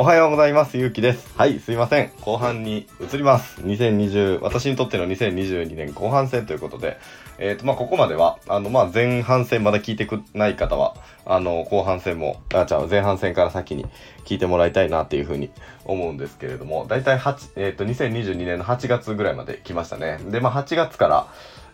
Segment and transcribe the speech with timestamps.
[0.00, 0.78] おはようございます。
[0.78, 1.30] ゆうきです。
[1.36, 2.10] はい、すいません。
[2.22, 3.60] 後半に移ります。
[3.60, 6.98] 2020、私にとっての2022年後半戦ということで、
[7.38, 10.96] えっ、と、まあ、ここまでは、あの、まあ、前半戦まだ聞いてくない方は、
[11.26, 13.84] あの、後半戦も、あ、じゃあ前半戦から先に
[14.24, 15.50] 聞いてもらいたいなっていうふうに
[15.84, 20.18] 思うんですけれども、だいたい8、えっ、と、2022年の8月ぐらいまで来ましたね。
[20.30, 21.26] で、まあ、8月から、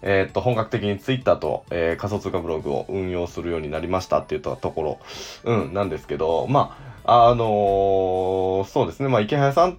[0.02, 4.98] えっ、と、本格的にツイッターと、えー仮想通貨ブログを運用するようになりましたって言ったところ、
[5.44, 9.78] うん、なんですけど、まあ、あのーそうですね、まあ、池早さん、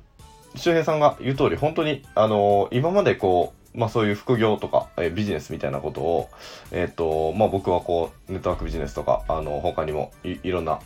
[0.55, 6.29] 周平さんが言う通り、本当に、あのー今までこう、まあ、そういう副業とか、えービジネスみたいなことを、
[6.71, 10.79] えっ、と、まあ、僕はこう、ネットワークビジネスとか、あの、他にもいろんな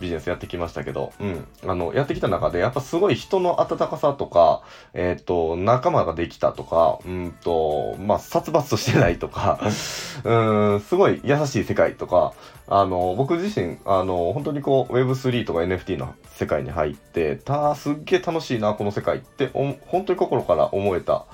[0.00, 4.62] ビジネスやってきましたけど、うん、あの、やってきた中で、やっぱすごい人の温かさとか、
[4.94, 9.60] えっ、と、仲間ができたとか、うんと、まあ、殺伐としてないとか、
[10.24, 12.34] うん、すごい優しい世界とか、
[12.68, 21.24] あの、僕自身、あの、本当にこう、Web3 とか NFT の世界に入って、た、すっげえ楽しいな、この世界って、本当に心から思えた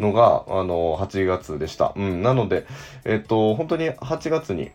[0.00, 1.92] のが、あの、8月でした。
[1.96, 2.66] うん、なので、
[3.04, 4.70] えっと、本当に8月に、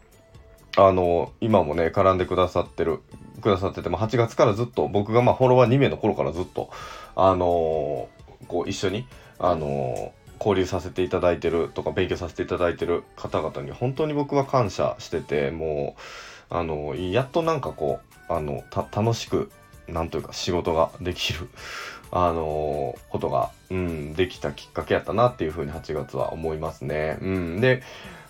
[0.77, 3.01] あの、今もね、絡んでくださってる、
[3.41, 6.69] くださってて、まあ、8月からずっと、僕がまあ、フォロワー2名の頃からずっと、
[7.15, 8.07] あの
[8.47, 9.07] こう、一緒に、
[9.39, 15.95] あの交流させていただいてるとか勉強させていただいてる方々に本当に僕は感謝してても
[16.51, 19.51] うあのやっとなんかこうあの楽しく
[19.87, 21.49] なんというか仕事ができる
[22.11, 27.17] あのことが、うん、できたきっかけやったなっていうふうに8月は思いますね。
[27.22, 27.84] うん、で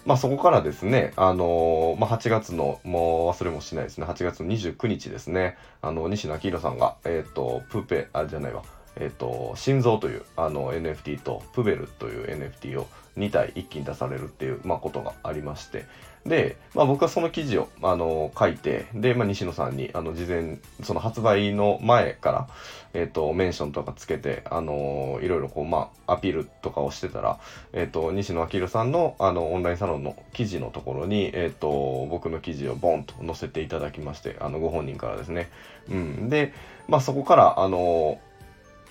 [0.06, 8.62] まあそこからですね、あのまあ、8月の、もう忘れもしないですね、8月の29日ですね、あの、西野明宏さんが、えっ、と、プーペ、あれ、じゃないわ、
[8.98, 12.88] えっ、と、心臓というあの NFT とプベルという NFT を
[13.18, 15.86] 2体一気に出されるっていう、まあ、ことがありまして、
[16.26, 22.48] で、まあ、僕はその記事をあの書いて、で、まあ、西野さんにあの事前、その発売の前から、
[22.96, 27.38] えっ、と、メンションとかつけて、あのいろいろこう、まあ、アピールとかをしてたら、
[27.74, 35.50] えっ、と、西野明さんのあのオンラインサロンの記事のところに、えっ、と、僕の記事をボンと載せていただきまして、あの、ご本人からですね。
[35.90, 36.30] うん。
[36.30, 36.54] で、
[36.88, 38.20] まあ、そこから、あの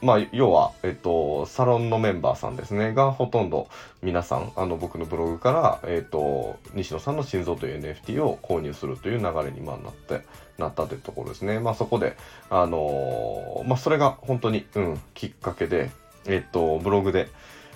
[0.05, 3.69] まあ、要は、えっと、サロンのメンバーさんですね、がほとんど
[4.03, 10.21] 皆さん、あの、僕のブログから、えっと、西野さんの心臓という NFT を購入するという流れに、まあ、なって、
[10.59, 11.59] なったというところですね。
[11.59, 12.19] まあ、そこで、
[12.51, 15.91] あのまあ、それが本当に、うん、きっかけで、
[16.27, 17.29] えっと、ブログで、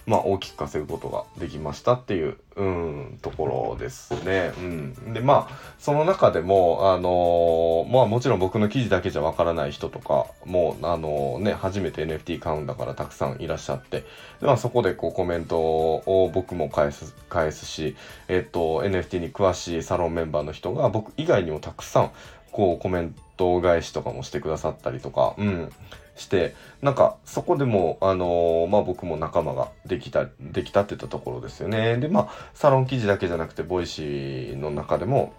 [0.09, 4.55] まあ、大きく稼ぐことができましたっていう、うん、ところですね。
[4.57, 5.13] うん。
[5.13, 14.01] で、まあ、その中でも、あのまあ、もちろん僕の記事だけじゃわからない人とかも、あのね、初めて NFT 買うんだからたくさんいらっしゃって、
[14.41, 17.95] でまあ、そこでこうコメントを僕も返す、返すし、
[18.29, 22.13] えっと、NFT に詳しいサロンメンバーの人が僕以外にもたくさん、
[22.51, 25.71] こうコメント返しとかもしてくださったりとか、うん。
[26.19, 31.97] してなんかそこでもあのーまあ僕も仲間ができたできたって言ったところですよね。
[31.97, 35.33] でまあサロン記事だけじゃなくて Voicy の中でも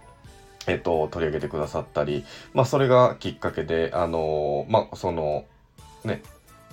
[0.67, 5.45] えっと取り上げてくださったりまあそれがきっかけであのーまあその
[6.03, 6.23] ね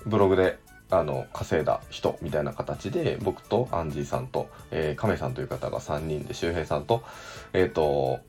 [0.07, 0.59] ブログで
[0.91, 7.03] あの稼いだ人みたいな形で僕とアンジーさんと、えー、亀さんという方が3人で周平さんと
[7.53, 8.21] えっ、と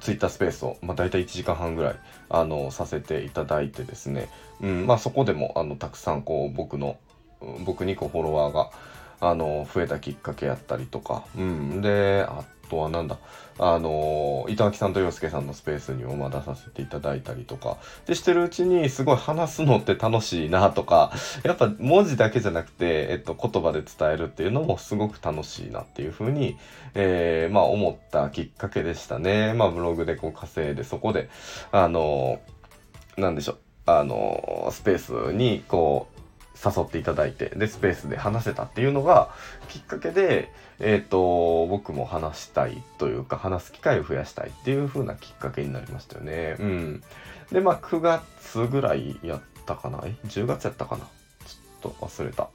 [0.00, 1.96] ツイッタースペースを、まあ、大体1時間半ぐらい
[2.28, 4.28] あのさせていただいてですね、
[4.60, 6.98] うんまあ、そこでもあのたくさんこう僕の
[7.64, 8.70] 僕にこうフォロワーが
[9.20, 13.18] あの増えたきっかけやったりとか、うん、であとはなんだ。
[13.62, 17.76] あの板垣さんと洋介さんのスペースにもまあ出させていただいたりとか。
[18.06, 21.12] でしてるうちにすごい話すのって楽しいなとか。
[21.44, 26.56] やっぱ文字だけじゃなくて、えっと、言葉で伝えるっていうのもすごく楽しいなっていうふうに、
[26.94, 29.52] えーまあ思ったきっかけでしたね。
[29.52, 31.28] まあブログでこう稼いでそこで
[31.72, 32.40] あの
[33.18, 33.58] なんでしょう。
[33.86, 36.19] あのスペースにこう
[36.64, 39.30] 誘っていただいてでスペースで話せたっていうのが
[39.68, 46.56] きっかけで、えっと僕も話したいというか話す機会を増やしたいっていう風なきっかけになりましたよね。
[46.58, 47.02] うん、
[47.50, 50.02] でまあ9月ぐらいやったかな？
[50.04, 51.04] え10月やったかな？
[51.46, 52.48] ちょっと忘れた。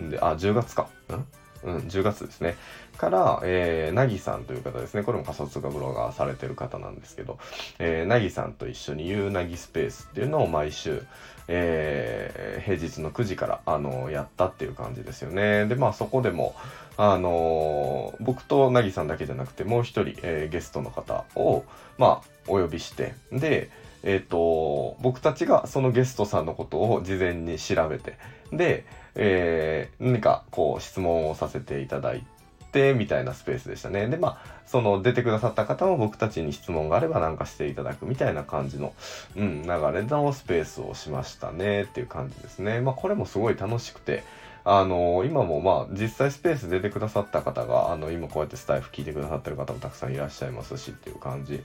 [0.00, 0.88] んであ10月か。
[1.10, 1.26] ん？
[1.64, 2.56] うん、10月ですね。
[2.96, 5.02] から、えー、なぎさんという方ですね。
[5.02, 7.38] これも仮想通貨ブロガーされてる方なんですけど、
[7.78, 11.02] えー、なぎさんと一緒にゆうなぎスペースっていうのを毎週、
[11.48, 15.66] えー平日の9時から、あのやったっていう感じですよね。
[15.66, 16.54] で、まあそこでも、
[16.96, 21.64] あのー僕となぎさんだけじゃなくて、もう一人、えーゲストの方を、
[21.98, 23.70] まあ、お呼びして、で、
[24.02, 28.16] えっ、と、僕たちがそのゲストさんのことを事前に調べて、
[28.52, 28.84] で、
[29.14, 32.24] えー何かこう質問をさせていただい
[32.72, 34.08] てみたいなスペースでしたね。
[34.08, 38.94] で、まあ、その出てくださった方も僕たちに質問があればなんかしていただくみたいな感じの、
[39.36, 42.80] うん、流れのスペースをしましたねっていう感じですね。
[42.80, 44.24] まあ、これもすごい楽しくて、
[44.64, 51.64] あの今もまあ実際スペース出てくださった方があの今こうやってスタイフ聞いてくださってる方もたくさんいらっしゃいますしっていう感じ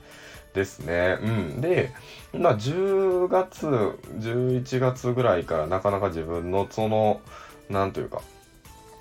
[0.57, 1.17] ですね。
[1.21, 1.61] うん。
[1.61, 1.93] で、
[2.33, 7.21] まあ10月、11月ぐらいからなかなか自分のその、
[7.69, 8.21] なんというか、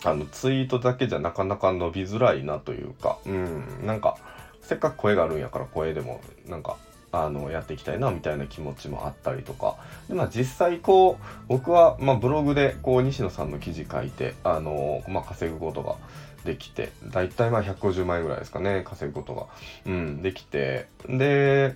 [0.05, 4.19] あのツイートだけじゃなかなか伸びづらいなというか、うん、なんか
[4.61, 6.77] せっかく声があるんやから声でもなんか
[7.13, 9.77] あのやっていきたいなみたいな気持ちもあったりとか
[10.09, 15.97] で、まあ、実際こう僕は、まあ、ブログでこう西野さんの記事書いてあの、まあ、稼ぐことが
[16.47, 19.47] できて大体まあ150万円ぐらいですかね稼ぐことが、
[19.85, 20.87] うん、できて。
[21.07, 21.75] で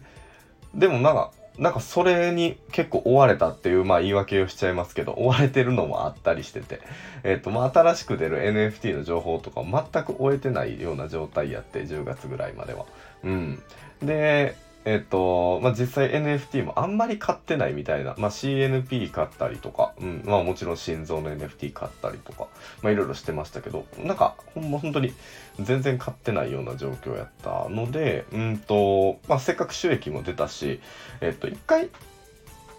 [0.74, 6.80] でもなんかなんかそれに結構追われたっていうまあ言い訳をしちゃいますけど追われてるのもあったりしてて。
[7.22, 12.86] えっ、とまあ新しく出る NFT の情報とか全く終えてないような状態やって10月ぐらいまでは。
[13.24, 13.62] うん。
[14.02, 22.48] でえっと、まあ、実際 NFT もあんまり買ってないみたいな、まあ、CNP 買ったりとか、うん、まあもちろん心臓の NFT 買ったりとか、
[22.82, 25.12] まあいろいろしてましたけど、なんか、ほんま本当に
[25.60, 30.80] 全然買ってないような状況やったので、うんと、まあせっかく収益も出たし、
[31.20, 31.90] えっと、一回、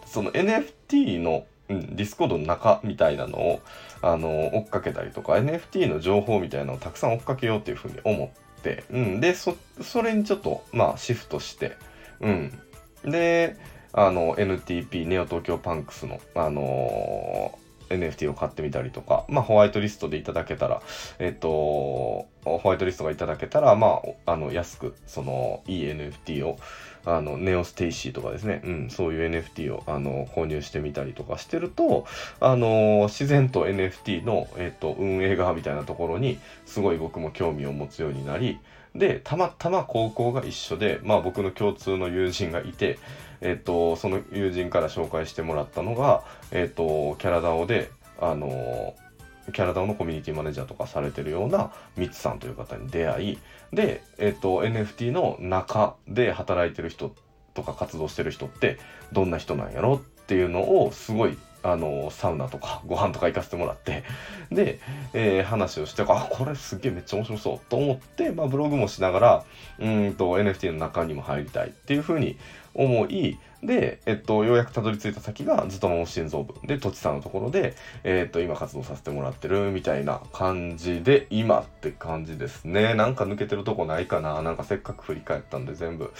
[0.08, 3.62] その NFT の、うん、 Discord の中みたいなのを、
[4.02, 11.78] あの、追っかけたりとか、NFT の情報みたいなのをたくさん追っかけようっていうふうに思って、うん、で、そ、それにちょっと、まあシフトして、
[12.22, 13.12] うん。
[13.12, 13.58] で、
[13.94, 20.82] あの、NTP、 Neo Tokyo Punks の、あのー、NFT を買ってみたりとか、まあ、ホワイトリストでいただけたら、
[21.20, 26.58] えっ、と、ホワイトリストがいただけたら、まあ、あの、安く、その、いい NFT を、
[27.04, 32.06] あの、ネオステイシーとかですね、うん、そういう NFT を、あの、購入してみたりとかしてると、
[32.40, 38.60] あの、自然と NFT の、えっ、と、運営側みたいなところに、すごい僕も興味を持つようになり、
[38.96, 43.00] で、たまたま高校が一緒で、まあ僕の共通の友人がいて、
[43.42, 47.90] えっ、と、その友人から紹介してもらったのが、えっ、と、キャラダオで、
[48.20, 48.96] あの、
[49.54, 53.40] キャラダオのコミュニティマネージャーとかされてるようなミツさんという方に出会い、
[53.74, 57.16] で、えっ、と、NFT の中で働いてる人
[57.54, 58.78] とか活動してる人って
[59.12, 64.04] どんな人なんやろっていうのをすごいあのサウナとかご飯とか行かせてもらって
[64.52, 64.80] で、
[65.14, 69.46] えー、話をしてあこれすげえめっちゃ面白そうと思って、まあ、ブログもしながら
[69.80, 72.38] うんと NFT の中にも入りたいっていうふうに
[72.74, 82.96] 思いで、えっと、ようやくたどり着いた先がずっとも心臓部で、とちさんのところで、えっと、今活動させてもらってるみたいな感じで、今って感じですね。
[82.96, 86.12] なんか抜けてるとこないかななんかせっかく振り返ったんで全部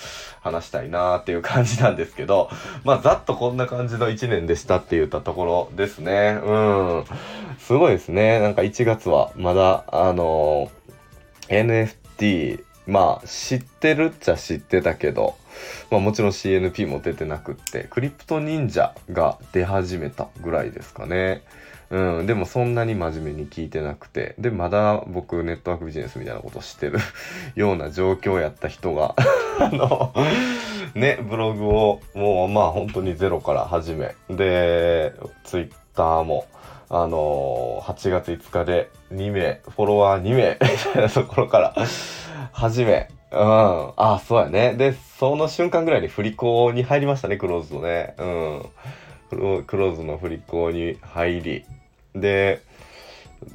[0.42, 2.50] 話したいなーっていう感じなんですけど、
[2.84, 6.40] まあ、ざっとこんな感じの1年でしたって言ったところですね。
[6.44, 7.06] うん。
[7.58, 8.40] すごいですね。
[8.40, 15.36] なんか1月はまだ、あのー、NFT、まあ、知ってるっちゃ知ってたけど、
[15.90, 21.44] まあもちろん CNP も出てなくって、クリプト忍者が出始めたぐらいですかね。
[21.92, 27.00] うん、でもそんなに真面目に聞いてなくて、で、まだ僕ネットワークビジネスみたいなことしてる
[27.56, 29.14] ような状況やった人が
[29.60, 30.14] あの、
[30.96, 35.14] ね、ブログをもうまあ本当にゼロから始め、で、
[35.44, 36.46] ツイッターも、
[36.90, 41.76] あのー、8月5日で2名、フォロワー2名みたいなところから
[42.54, 43.94] 始め、うん。
[43.96, 44.76] あ、そうやね。
[44.76, 48.14] で、その瞬間ぐらいに振り子に入りましたね、クローズのね。
[48.18, 49.64] うん。
[49.64, 51.66] クローズの振り子に入り。
[52.14, 52.62] で、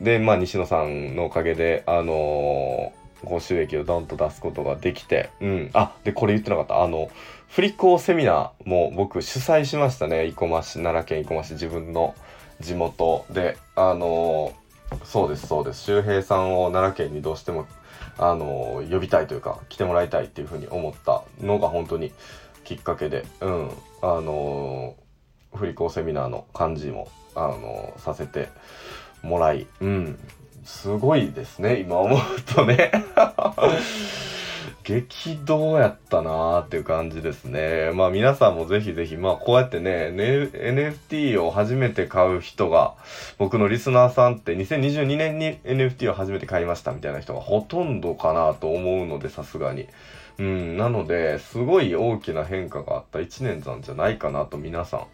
[0.01, 5.71] で、まあ、西野さんのおかげで、あのー、ご収益をドンと出すことができて、うん。
[5.75, 6.83] あ、で、これ言ってなかった。
[6.83, 7.11] あの、
[7.49, 10.27] 振り子セミナーも僕主催しましたね。
[10.27, 12.15] 生駒市、奈良県生駒市、自分の
[12.61, 13.59] 地元で。
[13.75, 15.83] あのー、そうです、そうです。
[15.83, 17.67] 周平さんを奈良県にどうしても
[18.19, 22.13] あの呼びたいというか来てもらいたいっていうふうに思ったのが本当に
[22.65, 23.71] きっかけで、うん、
[24.03, 24.97] あの
[25.55, 28.49] 振り子セミナーの感じも、あのさせて
[29.23, 30.19] もらい、うん、
[30.65, 32.21] すごいですね今思う
[32.55, 32.91] とね。
[34.87, 37.91] 激動やったなーっていう感じですね。
[37.93, 42.95] まあ皆さんもぜひぜひ、まあこうやってね、NFT を初めて買う人が、
[43.37, 49.89] 僕のリスナーさんって2022年に NFT を初めて買いましたみたいな人がほとんどかなと思うので、さすがに。
[50.39, 55.07] うん、なので、すごい大きな変化があった1年なんじゃないかなと皆さん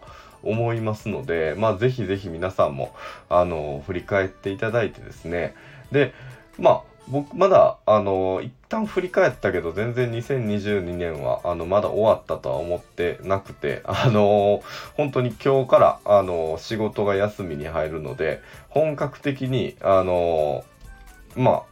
[0.43, 2.95] 思いますので、まあぜひぜひ皆さんも、
[3.31, 5.55] あの、振り返っていただいてですね。
[5.93, 6.13] で、
[6.59, 14.63] まあ僕まだあの一旦振り返ったけど全然2022年はあのまだ終わったとは思ってなくてあの
[14.97, 20.65] 本当に今日からあの仕事が休みに入るので本格的にあの
[21.37, 21.63] まあ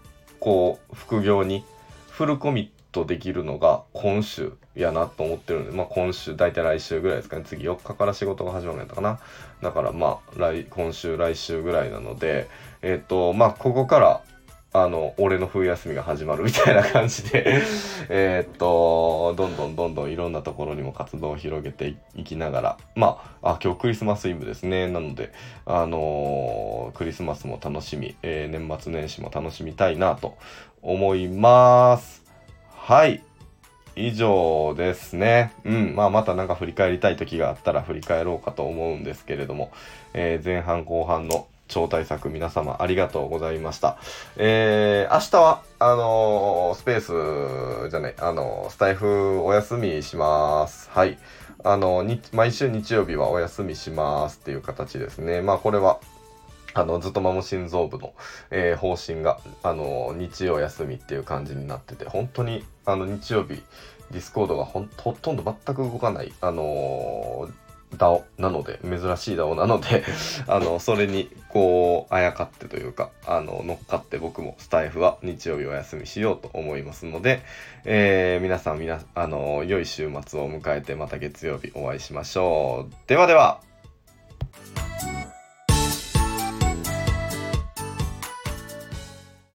[0.40, 1.64] こう副業に
[2.10, 7.44] フルコミットできるのが今週やなと思ってるんで、まあ今週、大体来週ぐらいですかね。
[7.44, 9.18] 次4日から仕事が始まるんやったかな。
[9.62, 12.49] だからまあ来、今週、来週ぐらいなので、
[12.82, 14.22] えっ、と、まあここから
[14.73, 17.61] あの、俺の冬休みが始まるみたいな感じで
[18.09, 24.87] えっと、どんどんどんどんいろんなところにも活動を広げていきながら、まあ、あ、今日クリスマスイブですね。
[24.87, 25.33] なので、
[25.67, 30.37] あのー、クリスマスも楽しみ、えー、年末年始も楽しみたいなと
[30.83, 32.23] 思います。
[32.77, 33.25] はい。
[33.97, 35.53] 以上ですね。
[35.65, 35.95] うん。
[35.97, 39.73] まあ、またなんか振り返りたい時があったら振り返ろうかと思うんですけれども、
[40.15, 43.97] えー、前半後半の超大作皆様ありがとうございました。
[44.37, 50.91] えー、明日は、あのー、スペースじゃない、あのー、スタイフお休みします。
[50.91, 51.19] はい。
[51.62, 55.43] あのー、毎週日曜日はお休みしますっていう形ですね。
[55.43, 56.00] まあこれは、
[56.75, 58.15] あの、ずっとマム心臓部の、
[58.50, 63.62] えー、方針が、あの、日曜休みっていう感じになってて、本当に、あの、日曜日、
[64.11, 70.04] Discord がほほとんど全く動かない、あのー、DAO なので、珍しい DAO なので
[70.47, 77.42] あの、それに、こう、あやかってというか、あの、乗っかって僕もスタエフは日曜日お休みしようと思いますので、
[77.85, 82.94] えー、皆さん、皆、あの、良い週末を迎えてまた月曜日お会いしましょう。
[83.06, 83.70] ではでは